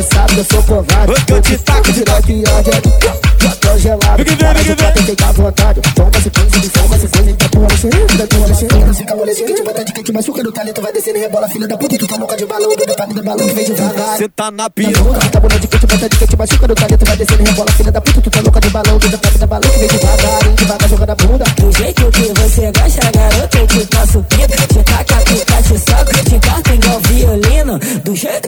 Cê 0.00 0.14
sabe 0.14 0.32
que 0.32 0.40
eu 0.40 0.44
sou 0.44 0.62
covarde. 0.62 1.12
Eu 1.28 1.42
te 1.42 1.58
taco 1.58 1.92
de 1.92 2.04
daqui 2.04 2.32
é 2.32 2.62
de 2.62 2.70
ódio. 2.70 3.20
Congelado. 3.60 4.16
Vem, 4.16 4.24
vem, 4.24 4.36
vem, 4.36 4.64
vem. 4.64 4.92
Tem 4.92 5.04
que 5.04 5.14
dar 5.16 5.32
vontade. 5.32 5.80
Toma 5.94 6.10
esse 6.16 6.30
coisa, 6.30 6.60
de 6.60 6.68
forma 6.70 6.96
esse 6.96 7.08
coisa. 7.08 7.32
Dá 7.34 7.48
tua 7.48 7.68
mexerida, 7.68 8.14
dá 8.16 8.26
tua 8.26 8.48
mexerida. 8.48 8.94
Fica 8.94 9.16
molezinha 9.16 9.46
que 9.46 9.54
te 9.54 9.62
bota 9.62 9.84
de 9.84 9.92
que 9.92 10.02
te 10.02 10.12
machuca. 10.12 10.42
No 10.42 10.52
talento 10.52 10.74
tá 10.76 10.82
vai 10.82 10.92
descendo, 10.92 11.18
rebola, 11.18 11.48
filha 11.48 11.68
da 11.68 11.76
puta. 11.76 11.98
Tu 11.98 12.06
tá 12.06 12.16
louca 12.16 12.36
de 12.36 12.46
balão, 12.46 12.68
doido 12.68 12.94
pra 12.94 13.06
da 13.06 13.22
balão 13.22 13.46
que 13.46 13.54
vem 13.54 13.64
devagar. 13.64 14.16
Cê 14.16 14.28
tá 14.28 14.50
na 14.50 14.64
tá 14.64 14.70
piroca. 14.70 15.30
Tá 15.30 15.40
bunda 15.40 15.58
de 15.58 15.68
que 15.68 15.78
te 15.78 15.86
bota 15.86 16.08
de 16.08 16.16
que 16.16 16.26
te 16.26 16.36
machuca. 16.36 16.68
No 16.68 16.74
talento 16.74 16.98
tá 16.98 17.06
vai 17.06 17.16
descendo, 17.18 17.42
rebola, 17.44 17.72
filha 17.72 17.92
da 17.92 18.00
puta. 18.00 18.20
Tu 18.22 18.30
tá 18.30 18.40
louca 18.40 18.60
de 18.60 18.70
balão, 18.70 18.98
doido 18.98 19.18
pra 19.18 19.30
da 19.30 19.46
balão 19.46 19.70
que 19.70 19.78
vem 19.78 19.88
devagar. 19.88 20.54
Devagar 20.54 20.88
jogando 20.88 21.10
a 21.10 21.14
bunda. 21.14 21.44
Do 21.44 21.72
jeito 21.76 22.10
que 22.10 22.40
você 22.40 22.72
gosta, 22.72 23.12
garoto, 23.12 23.58
eu 23.58 23.66
te 23.66 23.86
Vem, 23.86 24.22
preto. 24.22 24.74
Te 24.74 24.82
taca 24.82 25.19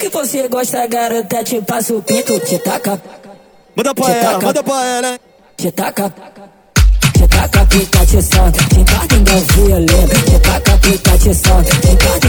que 0.02 0.09
você 0.09 0.49
gosta, 0.49 0.85
garota, 0.88 1.44
te 1.44 1.62
passo 1.62 2.02
pinto. 2.02 2.38
Te 2.40 2.59
taca, 2.59 3.00
Manda 3.76 3.94
pra 3.94 4.04
Te 4.04 4.11
ela, 4.11 4.32
taca. 4.32 4.47
manda 4.47 4.62
pra 4.64 4.85
ela, 4.85 5.09
hein? 5.12 5.18
te 5.56 5.71
taca. 5.71 6.12
Te 7.12 7.28
taca, 7.28 7.64
pica, 7.66 8.06
te 8.06 8.21
soco, 8.21 8.50
te 8.50 8.85
corta 8.92 9.14
igual 9.14 9.44
violino. 9.54 10.09
Te 10.09 10.38
taca, 10.40 10.76
pica, 10.78 11.18
te 11.18 11.35
soco, 11.35 11.62
te 11.62 12.04
corta 12.04 12.23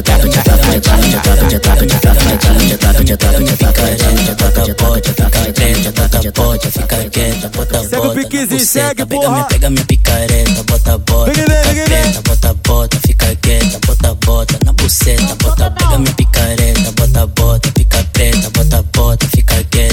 igual 0.00 0.20
violino. 0.20 0.40
Dois 3.76 4.02
gado 4.02 4.26
chapadão. 4.26 4.62
O 4.62 4.66
clínico 7.10 7.64
da 7.66 7.82
Segue 7.82 8.06
o 8.06 8.14
piquezinho, 8.14 8.60
segue, 8.60 9.06
Pega 9.06 9.44
pega 9.44 9.70
minha 9.70 9.84
picareta, 9.84 10.62
bota 10.64 10.98
bota, 10.98 11.32
fica 11.32 11.84
preta, 11.84 12.22
bota 12.22 12.54
bota, 12.54 12.98
fica 13.06 13.36
quieta, 13.36 13.78
bota 13.86 14.14
bota 14.14 14.58
na 14.64 14.72
buceta, 14.72 15.34
bota 15.36 15.70
pega 15.70 15.98
minha 15.98 16.14
picareta, 16.14 16.92
bota 16.92 17.26
bota, 17.26 17.72
fica 17.76 18.04
preta, 18.12 18.50
bota 18.50 18.82
bota, 18.82 19.26
fica 19.28 19.64
quieta, 19.64 19.70
bota 19.70 19.72
bota 19.72 19.72
bota 19.74 19.89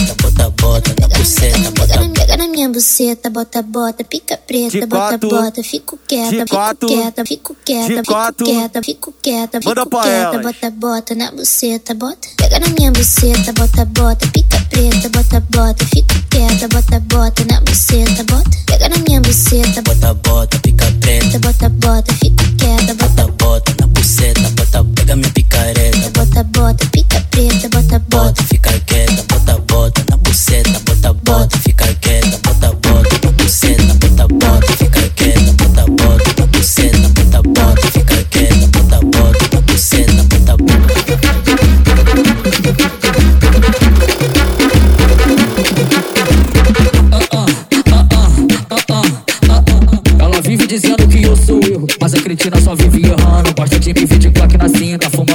buceta, 2.77 3.31
bota, 3.31 3.63
bota, 3.63 4.03
pica 4.03 4.37
preta, 4.37 4.85
bota, 4.85 5.17
bota, 5.17 5.63
fico 5.63 5.97
quieta, 6.07 6.45
fico 6.45 6.85
quieta, 6.87 7.25
fico 7.25 7.55
quieta, 7.65 8.03
fico 8.03 8.35
quieta, 8.43 8.81
fico 8.83 9.13
quieta, 9.19 9.59
fico 9.59 9.89
quieta, 9.89 10.39
bota, 10.43 10.69
bota 10.69 11.15
na 11.15 11.31
buceta, 11.31 11.95
bota. 11.95 12.27
Pega 12.37 12.59
na 12.59 12.67
minha 12.69 12.91
buceta, 12.91 13.51
bota, 13.53 13.83
bota, 13.85 14.27
pica 14.27 14.59
preta, 14.69 15.09
bota, 15.09 15.39
bota, 15.49 15.85
fico 15.87 16.13
quieta, 16.29 16.67
bota, 16.67 16.99
bota 16.99 17.45
na 17.45 17.61
buceta, 17.61 18.23
bota. 18.25 18.49
Pega 18.67 18.89
na 18.89 18.97
minha 18.99 19.21
buceta, 19.21 19.81
Bota, 19.81 20.13
bota, 20.13 20.59
pica 20.59 20.85
preta. 21.01 21.39
bota, 21.39 21.69
bota, 21.69 22.13
fico 22.13 22.43
quieta, 22.59 22.93
bota, 22.93 23.25
Bota, 23.43 23.73
na 23.79 23.87
buceta. 23.87 24.49
Bota, 24.55 24.83
pega 24.95 25.15
minha 25.15 25.31
picareta. 25.33 26.09
bota, 26.13 26.43
bota, 26.43 26.85
pica 26.91 27.19
preta, 27.31 27.69
bota, 27.69 27.97
bota. 27.97 28.25
Bota, 28.27 28.43
fica 28.43 28.69
quieta. 28.85 29.23
Bota, 29.33 29.57
bota 29.65 30.05
na 30.11 30.17
buceta. 30.17 30.86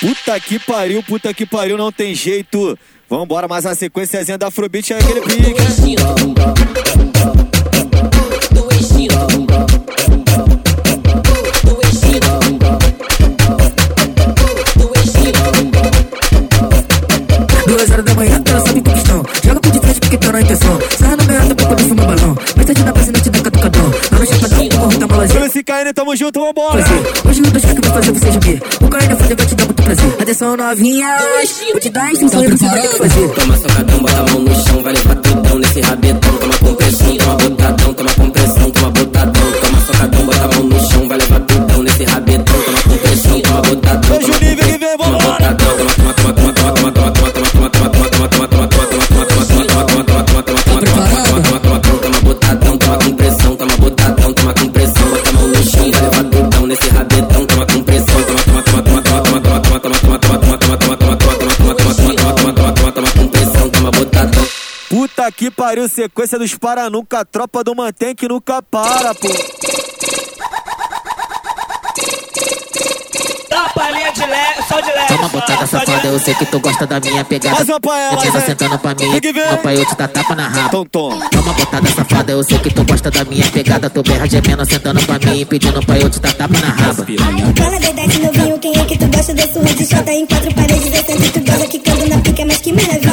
Puta 0.00 0.40
que 0.40 0.58
pariu, 0.58 1.02
puta 1.02 1.32
que 1.32 1.46
pariu, 1.46 1.78
não 1.78 1.90
tem 1.90 2.14
jeito. 2.14 2.78
Vambora, 3.08 3.48
mas 3.48 3.64
a 3.66 3.74
sequênciazinha 3.74 4.36
da 4.36 4.48
Afrobeat 4.48 4.92
é 4.92 4.98
aquele 4.98 5.20
pique. 5.22 5.96
Duas 8.52 8.90
Pelo 25.60 25.78
esse 25.78 25.84
KN, 25.84 25.92
tamo 25.94 26.16
junto, 26.16 26.40
vambora. 26.40 26.82
prazer. 26.82 27.12
Hoje 27.28 27.40
o 27.40 27.50
dois 27.50 27.64
que 27.64 27.80
vai 27.80 27.92
fazer 27.92 28.12
você 28.12 28.32
gemer. 28.32 28.62
O 28.80 28.88
cara 28.88 29.02
ainda 29.02 29.16
vai 29.16 29.46
te 29.46 29.54
dar 29.54 29.64
muito 29.64 29.82
prazer. 29.82 30.16
Atenção 30.20 30.56
novinhas, 30.56 31.22
vou 31.70 31.80
te 31.80 31.90
dar 31.90 32.04
a 32.04 32.12
instrução 32.12 32.44
e 32.44 32.48
você 32.48 32.66
vai 32.66 32.80
ter 32.80 32.88
que 32.88 32.98
fazer. 32.98 33.28
Toma 33.34 33.56
socadão, 33.56 33.98
bota 33.98 34.20
a 34.20 34.22
mão 34.30 34.40
no 34.40 34.54
chão, 34.54 34.82
vai 34.82 34.92
levar 34.92 35.16
tudão 35.16 35.58
nesse 35.58 35.80
rabetão. 35.80 36.09
Puta 65.30 65.32
que 65.32 65.50
pariu, 65.50 65.88
sequência 65.88 66.38
dos 66.38 66.54
para 66.54 66.90
nunca, 66.90 67.24
tropa 67.24 67.62
do 67.62 67.74
mantém 67.74 68.14
que 68.14 68.28
nunca 68.28 68.60
para, 68.62 69.14
pô. 69.14 69.28
Toma 75.08 75.28
botada 75.28 75.66
safada, 75.66 76.06
eu 76.08 76.18
sei 76.18 76.34
que 76.34 76.46
tu 76.46 76.60
gosta 76.60 76.86
da 76.86 77.00
minha 77.00 77.24
pegada. 77.24 77.56
Mais 77.56 77.68
uma 77.68 77.80
pra 77.80 78.12
hein? 78.12 78.44
sentando 78.44 78.78
pra 78.78 78.94
mim, 78.94 79.20
ver. 79.20 79.48
papai 79.50 79.76
eu 79.76 79.86
te 79.86 79.96
dá 79.96 80.08
tapa 80.08 80.34
na. 80.34 80.68
Tom, 80.68 80.84
tom. 80.84 81.18
Toma 81.30 81.52
botada 81.52 81.90
safada, 81.90 82.32
eu 82.32 82.42
sei 82.42 82.58
que 82.58 82.70
tu 82.70 82.84
gosta 82.84 83.10
da 83.10 83.24
minha 83.24 83.48
pegada. 83.50 83.90
Tu 83.90 84.02
berra 84.02 84.28
gemendo, 84.28 84.64
sentando 84.64 85.04
pra 85.04 85.18
mim, 85.18 85.44
pedindo 85.46 85.84
pra 85.84 85.98
eu 85.98 86.10
te 86.10 86.20
dar 86.20 86.32
tapa 86.34 86.58
na 86.58 86.68
raba. 86.68 87.06
Fala 87.56 87.76
a 87.76 87.78
verdade, 87.78 88.20
novinho, 88.20 88.58
quem 88.58 88.78
é 88.78 88.84
que 88.84 88.98
tu 88.98 89.06
gosta 89.06 89.34
da 89.34 89.42
surra 89.42 89.74
de 89.74 89.86
chota 89.86 90.12
em 90.12 90.26
quatro 90.26 90.54
paredes? 90.54 90.86
Eu 90.86 91.04
sempre 91.04 91.30
tu 91.30 91.40
gosta 91.40 91.66
quicando 91.66 92.08
na 92.08 92.18
pica, 92.18 92.44
mas 92.46 92.58
que 92.58 92.72
maravilha. 92.72 93.09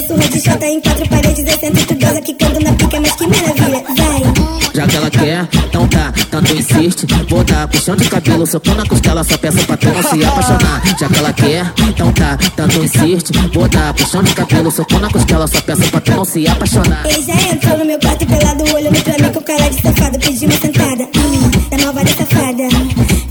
Da 0.00 0.06
surra 0.06 0.28
de 0.28 0.40
chota 0.40 0.66
em 0.66 0.80
quatro 0.80 1.08
paredes? 1.08 1.44
Eu 1.46 1.60
sempre 1.60 1.84
tu 1.84 1.94
gosta 1.94 2.20
quicando 2.20 2.60
na 2.60 2.72
pica, 2.72 3.00
mas 3.00 3.12
que 3.12 3.26
maravilha. 3.26 3.84
Vai. 3.96 4.50
Já 4.74 4.86
que 4.86 4.96
ela 4.96 5.10
quer, 5.10 5.48
então 5.68 5.88
tá, 5.88 6.12
tanto 6.30 6.54
insiste. 6.54 7.06
Vou 7.28 7.44
dar 7.44 7.68
puxão 7.68 7.96
de 7.96 8.08
cabelo, 8.08 8.46
socão 8.46 8.74
na 8.74 8.86
costela, 8.86 9.24
só 9.24 9.36
peço 9.36 9.66
pra 9.66 9.76
tu 9.76 9.88
não 9.88 10.02
se 10.02 10.24
apaixonar. 10.24 10.82
Já 10.98 11.08
que 11.08 11.18
ela 11.18 11.32
quer, 11.32 11.72
então 11.88 12.12
tá, 12.12 12.38
tanto 12.56 12.84
insiste. 12.84 13.32
Vou 13.52 13.68
dar 13.68 13.94
puxão 13.94 14.22
de 14.22 14.34
cabelo, 14.34 14.70
socão 14.70 15.00
na 15.00 15.10
costela, 15.10 15.46
só 15.46 15.60
peço 15.60 15.82
pra 15.90 16.00
tu 16.00 16.12
não 16.12 16.24
se 16.24 16.48
apaixonar. 16.48 17.02
Ele 17.06 17.22
já 17.22 17.34
entrou 17.52 17.78
no 17.78 17.84
meu 17.84 17.98
quarto 17.98 18.26
pelado, 18.26 18.64
olhando 18.74 19.02
pra 19.02 19.26
mim 19.26 19.32
com 19.32 19.42
cara 19.42 19.68
de 19.68 19.82
safado. 19.82 20.18
Pedi 20.18 20.46
uma 20.46 20.54
sentada, 20.54 21.08
hum, 21.16 21.50
da 21.70 21.78
malvada 21.84 22.10
safada. 22.10 22.68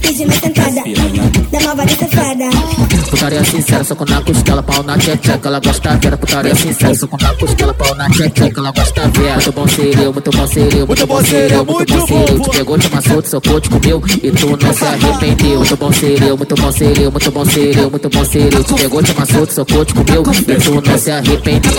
Pedi 0.01 0.23
uma 0.23 0.33
sentada, 0.33 0.81
hum, 0.81 1.49
da 1.51 1.59
malvada 1.61 1.91
safada. 1.91 2.88
Putaria 3.09 3.43
sincera, 3.43 3.83
soco 3.83 4.05
na 4.05 4.21
costela, 4.21 4.61
pau 4.61 4.83
na 4.83 4.97
tcheca, 4.97 5.39
ela 5.43 5.59
gosta 5.59 5.97
vera. 5.97 6.17
Putaria 6.17 6.55
sincera, 6.55 6.93
soco 6.95 7.17
na 7.21 7.33
costela, 7.33 7.73
pau 7.73 7.95
na 7.95 8.09
tcheca, 8.09 8.51
ela 8.55 8.71
gosta 8.71 9.07
vera. 9.09 9.33
Muito 9.35 9.51
bom 9.51 9.67
seria, 9.67 10.11
muito 10.11 10.31
bom 10.31 10.47
seria, 10.47 10.85
muito 10.85 11.07
bom 11.07 11.21
seria, 11.23 11.63
muito 11.63 11.85
bom 11.87 12.07
seria. 12.07 12.39
Te 12.39 12.49
pegou, 12.49 12.77
te 12.77 12.87
amassou, 12.87 13.21
te 13.21 13.29
socou, 13.29 13.59
te 13.59 13.69
comeu 13.69 14.01
e 14.23 14.31
tu 14.31 14.57
não 14.57 14.73
se 14.73 14.85
arrependeu. 14.85 15.57
Muito 15.57 15.75
bom 15.77 15.91
seria, 15.91 16.35
muito 16.35 16.55
bom 16.55 16.71
seria, 16.71 17.09
muito 17.09 17.31
bom 17.31 17.45
seria, 17.45 17.89
muito 17.89 18.09
bom 18.09 18.25
seria. 18.25 18.63
Te 18.63 18.73
pegou, 18.75 19.03
te 19.03 19.11
amassou, 19.11 19.47
te 19.47 19.53
socou, 19.53 19.85
te 19.85 19.93
comeu 19.93 20.23
e 20.31 20.55
tu 20.55 20.81
não 20.81 20.97
se 20.97 21.11
arrependeu. 21.11 21.71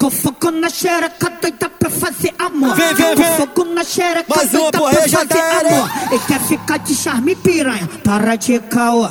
Tacou 0.00 0.10
fogo 0.10 0.50
na 0.50 0.70
xereca, 0.70 1.30
doida 1.42 1.68
pra 1.68 1.90
fazer 1.90 2.32
amor. 2.38 2.74
Vem, 2.74 2.94
vem, 2.94 3.14
vem. 3.14 3.16
Tacou 3.16 3.36
fogo 3.36 3.64
na 3.74 3.84
xereca, 3.84 4.34
Mais 4.34 4.54
uma, 4.54 4.60
doida 4.70 4.78
porra, 4.78 4.92
pra 4.92 5.02
fazer 5.02 5.26
tá, 5.26 5.58
amor. 5.60 5.88
né? 5.88 6.08
Ele 6.10 6.20
quer 6.26 6.40
ficar 6.40 6.78
de 6.78 6.94
charme 6.94 7.34
piranha. 7.36 7.86
Para 8.02 8.34
de 8.36 8.58
caô, 8.60 9.06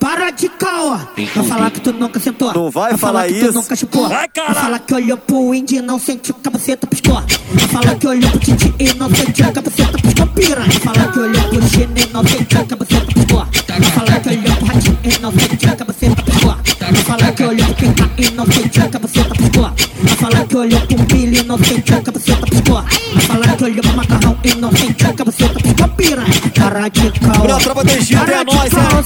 para 0.00 0.30
de 0.30 0.48
caô. 0.48 0.96
Vai 0.96 1.44
falar 1.46 1.70
que 1.70 1.80
tu 1.80 1.92
nunca 1.92 2.18
sentou. 2.18 2.52
Não 2.52 2.70
vai 2.72 2.98
falar 2.98 3.28
que 3.28 3.34
isso. 3.34 3.52
tu 3.52 3.54
nunca 3.54 3.76
chupou. 3.76 4.08
Vai, 4.08 4.28
Vai 4.34 4.54
falar 4.54 4.78
que 4.80 4.94
olhou 4.94 5.16
pro 5.16 5.54
índio 5.54 5.78
e 5.78 5.80
não 5.80 6.00
sentiu 6.00 6.34
que 6.34 6.48
a 6.48 6.50
buceta 6.50 6.88
piscou. 6.88 7.22
Vai 7.22 7.68
falar 7.68 7.94
que 7.94 8.06
olhou 8.08 8.30
pro 8.32 8.40
titi 8.40 8.74
e 8.80 8.94
não 8.94 9.14
sentiu 9.14 9.52
que 9.52 9.58
a 9.60 9.62
buceta 9.62 9.98
piscou 9.98 10.26
piranha. 10.26 10.68
Vai 10.68 10.80
falar 10.94 11.12
que 11.12 11.18
olhou 11.20 11.48
pro 11.50 11.62
chino 11.68 11.94
e 11.96 12.06
não 12.12 12.26
sentiu 12.26 12.66
que 12.66 12.74
a 12.74 12.76
buceta 12.76 13.06
piscou. 13.06 13.46
Vai 13.68 13.90
falar 13.92 14.20
que 14.20 14.28
olhou 14.28 14.56
pro 14.56 14.66
ratinho 14.66 14.98
e 15.04 15.18
não 15.20 15.30
sentiu 15.30 15.76
que 15.76 15.82
a 15.82 15.84
buceta 15.84 16.22
piscou. 16.24 16.56
Vai 16.80 16.94
falar 16.96 17.32
que 17.32 17.44
olhou 17.44 17.74
pro 17.74 17.92
pica 17.92 18.10
e 18.18 18.30
não 18.32 18.46
sentiu 18.46 18.90
que 18.90 18.96
a 18.96 18.98
buceta 18.98 19.34
piscou. 19.36 19.81
Falar 20.22 20.46
que 20.46 20.56
olhou 20.56 20.80
com 20.82 21.04
pilha 21.06 21.40
inocente, 21.40 21.94
a 21.94 22.00
cabeça 22.00 22.36
piscou. 22.36 22.80
Falar 23.26 23.56
que 23.56 23.64
olhou 23.64 23.82
com 23.82 23.96
macarrão 23.96 24.38
inocente, 24.44 25.04
a 25.04 25.12
cabeça 25.14 25.48
piscou. 25.48 25.88
Pira, 25.96 26.24
cara 26.54 26.88
de 26.88 27.10
calma. 27.18 27.40
Pra 27.40 27.56
tropa 27.56 27.82
do 27.82 28.00
Gil, 28.00 28.18
é 28.20 28.44
nóis, 28.44 28.72
é. 28.72 28.90
Sou 28.90 29.02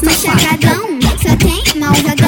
só 1.27 1.37
tem 1.37 1.81
malvadão. 1.81 2.26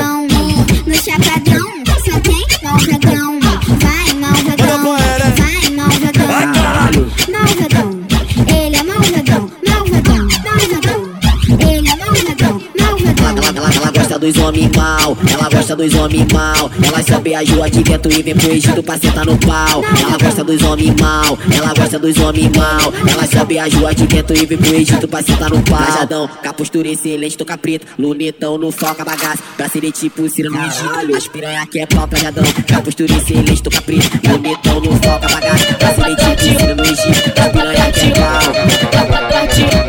Gosta, 14.18 14.26
dos 14.26 14.36
homens 14.38 14.70
mal, 14.76 15.16
ela 15.32 15.48
gosta 15.48 15.76
dos 15.76 15.94
homens 15.94 16.32
mal. 16.32 16.70
Ela 16.84 17.02
só 17.02 17.20
beijou 17.20 17.70
de 17.70 17.82
dentro 17.82 18.12
e 18.12 18.22
vem 18.22 18.34
pro 18.34 18.50
Egito 18.50 18.82
pra 18.82 18.98
sentar 18.98 19.24
no 19.24 19.38
pau. 19.38 19.84
Ela 19.84 20.18
gosta 20.18 20.44
dos 20.44 20.62
homens 20.62 21.00
mal, 21.00 21.38
ela 21.54 21.74
gosta 21.74 21.98
dos 21.98 22.18
homens 22.18 22.50
mal. 22.56 22.92
Ela 23.08 23.26
só 23.26 23.44
beijou 23.44 23.94
de 23.94 24.06
dentro 24.06 24.36
e 24.36 24.46
vem 24.46 24.58
pro 24.58 24.74
Egito 24.74 25.08
pra 25.08 25.22
sentar 25.22 25.50
no 25.50 25.62
pau. 25.62 25.78
Rajadão, 25.78 26.28
com 26.28 26.48
a 26.48 26.52
postura 26.52 26.88
excelente, 26.88 27.38
toca 27.38 27.56
preto. 27.56 27.86
Lunetão 27.98 28.58
no 28.58 28.70
foca 28.70 29.04
bagaço, 29.04 29.42
pra 29.56 29.68
ser 29.68 29.90
tipo 29.92 30.28
Ciro 30.28 30.50
no 30.50 30.58
Egito. 30.58 31.16
As 31.16 31.28
piranha 31.28 31.66
que 31.66 31.78
é 31.78 31.86
pau, 31.86 32.08
rajadão, 32.10 32.44
com 32.44 32.74
a 32.74 32.82
postura 32.82 33.12
excelente, 33.12 33.62
toca 33.62 33.82
preto. 33.82 34.10
Lunetão 34.28 34.80
no 34.80 34.92
foca 34.92 35.28
bagaço, 35.28 35.74
pra 35.74 35.94
ser 35.94 36.16
tipo 36.16 36.60
Ciro 36.60 36.76
no 36.76 36.84
Egito. 36.84 37.40
As 37.40 37.52
piranha 37.52 37.92
que 37.92 38.06
é 38.06 38.10
pau. 38.10 39.87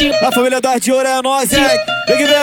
A 0.00 0.30
família 0.30 0.60
das 0.60 0.80
de 0.80 0.92
ouro 0.92 1.08
é 1.08 1.20
nós, 1.20 1.52
hein? 1.52 1.58
Vem 2.06 2.16
que 2.18 2.24
vem. 2.24 2.36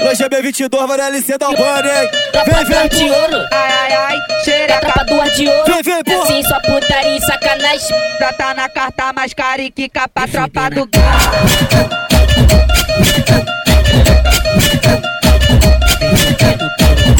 2GB22, 0.00 0.86
vai 0.88 1.00
LC 1.08 1.38
da 1.38 1.46
Albânia, 1.46 2.02
hein? 2.02 2.10
Vem, 2.32 2.64
vem, 2.64 2.88
de 2.88 3.04
ouro. 3.04 3.46
Ai, 3.52 3.72
ai, 3.72 3.92
ai, 3.92 4.18
xereca. 4.44 4.80
Tropa 4.80 5.30
de 5.30 5.46
ouro. 5.46 5.64
Vem, 5.72 5.82
vem, 5.84 6.02
porra. 6.02 6.24
Assim, 6.24 6.42
só 6.42 6.58
putaria 6.62 7.16
e 7.16 7.20
sacanagem. 7.20 7.96
Brota 8.18 8.54
na 8.54 8.68
carta 8.68 9.12
mais 9.12 9.32
cariquica 9.32 10.08
pra 10.08 10.26
tropa 10.26 10.70
do 10.70 10.88
galo. 10.88 11.04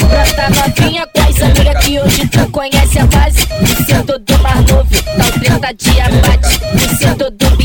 Brota 0.09 0.49
novinha 0.49 1.07
com 1.07 1.21
as 1.21 1.41
amigas 1.41 1.85
que 1.85 1.99
hoje 2.01 2.27
tu 2.27 2.51
conhece 2.51 2.99
a 2.99 3.05
base. 3.05 3.47
Me 3.61 3.85
sinto 3.85 4.19
do 4.19 4.37
mais 4.39 4.65
novo, 4.65 4.89
tá 4.89 5.25
o 5.25 5.39
30 5.39 5.73
de 5.75 6.01
abate. 6.01 6.59
Me 6.73 6.97
sinto 6.97 7.31
do 7.31 7.55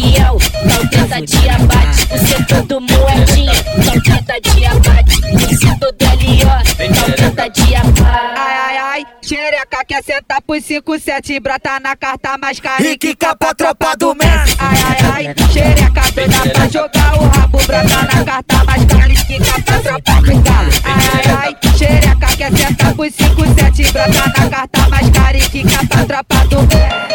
Calcada 0.69 1.27
de 1.27 1.49
abate, 1.49 2.15
o 2.15 2.19
setor 2.19 2.63
do 2.63 2.81
moedinha. 2.81 3.53
Calcada 3.85 4.41
de 4.41 4.67
abate, 4.67 5.21
o 5.35 5.49
setor 5.59 5.93
do 5.93 6.05
é 6.05 6.13
L.O. 6.13 6.95
Calcada 6.95 7.51
de 7.51 7.75
abate. 7.75 8.03
Ai, 8.37 8.57
ai, 8.57 8.77
ai, 8.79 9.07
xereca 9.23 9.85
quer 9.87 10.03
sentar 10.03 10.43
por 10.43 10.57
5-7. 10.57 11.41
brota 11.41 11.81
na 11.81 11.97
carta 11.97 12.37
mais 12.39 12.61
carinha. 12.61 12.93
E 12.93 12.99
que 12.99 13.15
capa 13.15 13.55
tropa 13.55 13.97
do 13.97 14.15
Messi. 14.15 14.57
Ai, 14.59 14.77
ai, 15.13 15.27
ai, 15.27 15.35
xereca 15.53 16.03
doida 16.15 16.51
pra 16.51 16.69
jogar 16.69 17.21
o 17.21 17.29
rabo. 17.29 17.59
brota 17.59 18.03
na 18.03 18.25
carta 18.25 18.65
mais 18.65 18.85
carinha. 18.85 19.25
Que 19.25 19.39
capa 19.39 19.79
tropa 19.81 20.23
do 20.23 20.43
galo. 20.43 20.71
Ai, 20.85 21.05
ai, 21.15 21.57
ai, 21.63 21.77
xereca 21.77 22.37
quer 22.37 22.57
sentar 22.57 22.95
por 22.95 23.07
5-7. 23.07 23.93
brota 23.93 24.33
na 24.37 24.51
carta 24.51 24.89
mais 24.89 25.11
carinha. 25.11 25.49
Que 25.51 25.63
capa 25.63 26.05
tropa 26.05 26.47
do 26.47 26.63
Messi. 26.63 27.10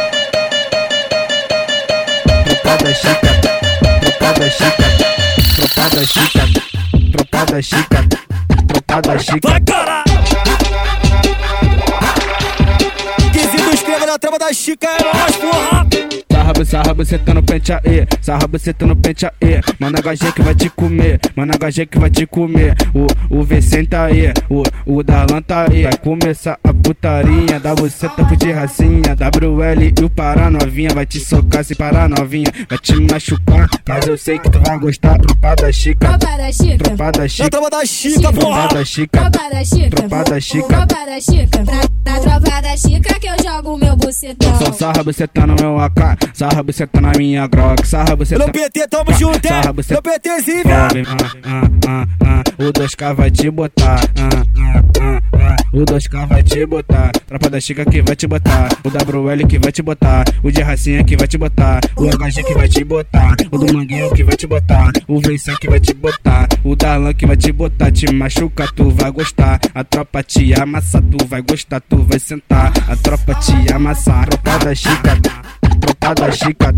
Tropa 2.66 2.84
da 2.84 2.94
chica, 2.94 3.30
tropa 4.02 4.34
da 4.34 4.50
chica, 4.50 4.86
tropa 5.56 5.88
da 5.88 6.02
chica, 6.02 6.48
tropa 7.12 7.46
da 7.46 7.62
chica, 7.62 8.08
tropa 8.66 9.02
da 9.02 9.18
chica. 9.18 9.50
Vai, 9.50 9.62
cara! 9.62 10.04
Quesito 13.32 13.70
escreva 13.72 14.08
na 14.08 14.18
trama 14.18 14.40
da 14.40 14.52
Chica! 14.52 15.05
Sarra, 16.66 16.96
tá 17.24 17.34
no 17.34 17.44
pente 17.44 17.72
aí. 17.72 18.08
Sarra, 18.22 18.48
você 18.52 18.74
tá 18.74 18.86
no 18.86 18.96
pente 18.96 19.26
aí. 19.26 19.62
Mano, 19.80 19.98
HG 19.98 20.32
que 20.34 20.42
vai 20.42 20.56
te 20.56 20.70
comer. 20.70 21.20
Mano, 21.36 21.54
HG 21.54 21.86
que 21.86 22.00
vai 22.00 22.10
te 22.10 22.26
comer. 22.26 22.76
O, 22.94 23.40
o 23.40 23.44
Vicente 23.44 23.90
tá 23.90 24.06
aí. 24.06 24.34
O, 24.50 24.64
o 24.86 25.04
Darlan 25.04 25.42
tá 25.42 25.68
aí. 25.70 25.84
Vai 25.84 25.98
começar 25.98 26.60
a 26.64 26.74
putaria. 26.74 27.60
Dá 27.60 27.74
você 27.76 28.10
tapo 28.10 28.36
de 28.36 28.52
racinha. 28.52 29.16
WL 29.16 29.84
e 30.02 30.04
o 30.04 30.10
Pará 30.10 30.50
novinha. 30.50 30.90
Vai 30.94 31.06
te 31.06 31.20
socar 31.20 31.64
se 31.64 31.76
parar 31.76 32.10
novinha. 32.10 32.52
Vai 32.70 32.80
te 32.80 32.96
machucar. 33.00 33.70
Mas 33.88 34.08
eu 34.08 34.18
sei 34.18 34.40
que 34.40 34.50
tu 34.50 34.60
vai 34.60 34.80
gostar. 34.80 35.20
Tropa 35.20 35.56
da 35.56 35.72
Chica. 35.72 36.08
Tropa 36.18 36.38
da 36.38 36.52
Chica. 36.52 36.78
Tropa 36.84 37.12
da 37.12 37.28
Na 37.28 37.28
Chica. 37.28 37.50
da! 37.50 38.20
Tropa 38.32 38.74
da 38.74 38.86
Chica. 38.86 39.10
Tropa 39.22 39.50
da 39.50 39.64
Chica. 39.64 39.90
Tropa 39.96 40.24
da 40.24 40.40
Chica. 40.40 40.68
Tropa 40.68 41.06
da 41.06 41.20
Chica. 41.22 41.64
Na, 41.64 42.20
tropa 42.20 42.62
da 42.62 42.78
Chica 42.78 43.20
que 43.20 43.28
eu 43.28 43.36
jogo 43.44 43.74
o 43.74 43.78
meu 43.78 43.96
bucetão. 43.96 44.58
Só 44.58 44.72
sarra, 44.72 45.04
você 45.04 45.28
tá 45.28 45.46
no 45.46 45.56
meu 45.56 45.80
AK. 45.80 46.18
Sarra, 46.34 46.55
Sarra 46.56 46.64
buceta 46.64 47.02
na 47.02 47.12
minha 47.18 47.46
grog, 47.48 47.86
sarra 47.86 48.16
buceta. 48.16 48.46
No 48.46 48.50
PT, 48.50 48.88
tamo 48.88 49.12
junto, 49.12 49.46
é? 49.46 49.62
No 49.66 50.02
PTzinho, 50.02 50.64
vem. 50.64 51.04
O 52.58 52.72
2K 52.72 53.14
vai 53.14 53.30
te 53.30 53.52
botar. 53.52 54.00
O 55.74 55.80
2K 55.80 56.26
vai 56.26 56.42
te 56.42 56.66
botar. 56.66 57.12
Tropa 57.28 57.50
da 57.50 57.60
Chica 57.60 57.84
que 57.84 58.02
vai 58.02 58.16
te 58.16 58.28
botar. 58.28 58.70
O 58.82 58.88
WL 58.88 59.46
que 59.46 59.60
vai 59.60 59.74
te 59.74 59.82
botar. 59.82 60.24
O 60.42 60.50
de 60.50 60.62
Racinha 60.62 61.04
que 61.04 61.18
vai 61.18 61.28
te 61.28 61.38
botar. 61.38 61.82
O 61.98 62.06
HG 62.06 62.44
que 62.44 62.54
vai 62.54 62.70
te 62.70 62.84
botar. 62.86 63.36
O 63.52 63.58
do 63.58 63.74
Manguinho 63.74 64.10
que 64.14 64.24
vai 64.24 64.38
te 64.38 64.48
botar. 64.48 64.92
O 65.06 65.20
Vencen 65.20 65.58
que 65.58 65.70
vai 65.70 65.82
te 65.82 65.94
botar. 65.94 66.48
O 66.64 66.78
Darlan 66.78 67.14
que 67.14 67.26
vai 67.26 67.36
te 67.36 67.52
botar. 67.52 67.92
Te 67.92 68.10
machuca, 68.14 68.66
tu 68.74 68.90
vai 68.90 69.12
gostar. 69.12 69.60
A 69.74 69.84
tropa 69.84 70.24
te 70.24 70.54
amassa, 70.54 71.02
tu 71.02 71.26
vai 71.26 71.42
gostar, 71.42 71.82
tu 71.82 72.04
vai 72.04 72.20
sentar. 72.20 72.72
A 72.88 72.96
tropa 72.96 73.36
te 73.36 73.74
amassa. 73.74 74.26
Tropa 74.28 74.66
da 74.66 74.74
Chica. 74.74 75.18
Tropa 75.82 76.16
da 76.16 76.32
Chica. 76.32 76.74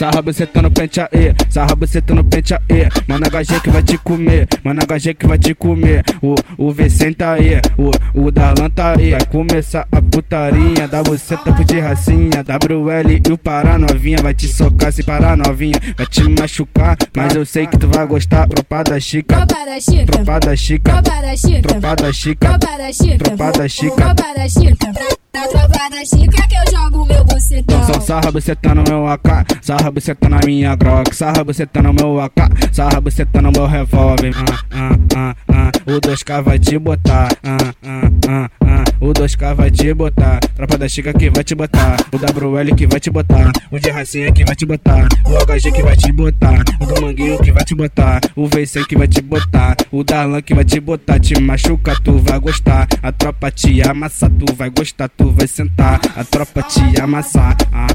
Sarra, 0.00 0.22
tá 0.50 0.62
no 0.62 0.70
pente 0.70 0.98
aí. 0.98 1.34
Sarra, 1.50 1.76
você 1.78 2.00
tá 2.00 2.14
no 2.14 2.24
pente 2.24 2.54
aí. 2.54 2.88
Mano, 3.06 3.26
HG 3.26 3.60
que 3.60 3.68
vai 3.68 3.82
te 3.82 3.98
comer. 3.98 4.48
Mano, 4.64 4.80
HG 4.80 5.12
que 5.12 5.26
vai 5.26 5.36
te 5.36 5.54
comer. 5.54 6.02
O, 6.22 6.34
o 6.56 6.72
Vicente 6.72 7.16
tá 7.16 7.34
aí. 7.34 7.60
O, 7.76 7.90
o 8.18 8.30
Darlan 8.30 8.70
tá 8.70 8.94
aí. 8.96 9.10
Vai 9.10 9.26
começar 9.26 9.86
a 9.92 10.00
putaria. 10.00 10.88
Dá 10.88 11.02
você 11.02 11.36
tapo 11.36 11.62
de 11.62 11.80
racinha. 11.80 12.42
WL 12.42 13.28
e 13.28 13.30
o 13.30 13.36
Pará 13.36 13.76
novinha. 13.76 14.22
Vai 14.22 14.32
te 14.32 14.48
socar 14.48 14.90
se 14.90 15.02
parar 15.02 15.36
novinha. 15.36 15.78
Vai 15.94 16.06
te 16.06 16.22
machucar. 16.22 16.96
Mas 17.14 17.34
eu 17.34 17.44
sei 17.44 17.66
que 17.66 17.76
tu 17.76 17.86
vai 17.86 18.06
gostar. 18.06 18.48
Tropa 18.48 18.82
da 18.82 18.98
Chica. 18.98 19.36
Tropa 19.36 19.66
da 19.66 19.78
Chica. 19.78 20.12
Tropa 20.12 20.40
da 20.40 20.56
Chica. 20.56 20.92
Tropa 20.92 21.96
da 21.96 22.10
Chica. 22.10 22.48
Tropa 22.48 23.52
da 23.52 23.68
Chica. 23.68 25.19
Na, 25.32 25.40
na 25.40 25.48
tropa 25.48 25.90
da 25.90 26.04
Chica 26.04 26.48
que 26.48 26.54
eu 26.56 26.76
jogo 26.76 27.06
meu 27.06 27.24
bucetão. 27.24 27.86
Só 27.86 28.00
sarra, 28.00 28.32
tá 28.60 28.74
no 28.74 28.82
meu 28.82 29.06
AK. 29.06 29.46
Sarra, 29.62 29.92
tá 29.92 30.28
na 30.28 30.40
minha 30.44 30.74
Glock. 30.74 31.14
Sarra, 31.14 31.44
tá 31.72 31.82
no 31.82 31.92
meu 31.92 32.20
AK. 32.20 32.72
Sarra, 32.72 33.00
tá 33.32 33.42
no 33.42 33.52
meu 33.52 33.66
revólver. 33.66 34.32
Ah, 34.36 34.64
ah, 34.70 34.96
ah, 35.16 35.34
ah. 35.48 35.70
O 35.86 36.00
2K 36.00 36.42
vai 36.42 36.58
te 36.58 36.78
botar. 36.78 37.28
Ah, 37.44 37.56
ah, 37.84 38.10
ah, 38.28 38.50
ah. 38.62 38.89
O 39.00 39.14
2K 39.14 39.54
vai 39.54 39.70
te 39.70 39.94
botar. 39.94 40.40
Tropa 40.54 40.76
da 40.76 40.86
Chica 40.86 41.12
que 41.14 41.30
vai 41.30 41.42
te 41.42 41.54
botar. 41.54 41.96
O 42.12 42.16
WL 42.16 42.74
que 42.76 42.86
vai 42.86 43.00
te 43.00 43.10
botar. 43.10 43.50
O 43.70 43.78
de 43.78 43.90
Racinha 43.90 44.30
que 44.30 44.44
vai 44.44 44.54
te 44.54 44.66
botar. 44.66 45.08
O 45.24 45.38
HG 45.46 45.72
que 45.72 45.82
vai 45.82 45.96
te 45.96 46.12
botar. 46.12 46.62
O 46.78 46.84
do 46.84 47.00
Manguinho 47.00 47.38
que 47.38 47.50
vai 47.50 47.64
te 47.64 47.74
botar. 47.74 48.20
O 48.36 48.46
Vencen 48.46 48.84
que 48.84 48.96
vai 48.96 49.08
te 49.08 49.22
botar. 49.22 49.74
O 49.90 50.04
Darlan 50.04 50.42
que 50.42 50.54
vai 50.54 50.64
te 50.64 50.78
botar. 50.80 51.18
Te 51.18 51.40
machuca, 51.40 51.94
tu 52.04 52.18
vai 52.18 52.38
gostar. 52.38 52.86
A 53.02 53.10
tropa 53.10 53.50
te 53.50 53.80
amassa, 53.80 54.28
tu 54.28 54.52
vai 54.54 54.68
gostar, 54.68 55.08
tu 55.08 55.30
vai 55.30 55.46
sentar. 55.46 55.98
A 56.14 56.22
tropa 56.22 56.62
te 56.62 57.00
amassa. 57.00 57.56
Ah, 57.72 57.86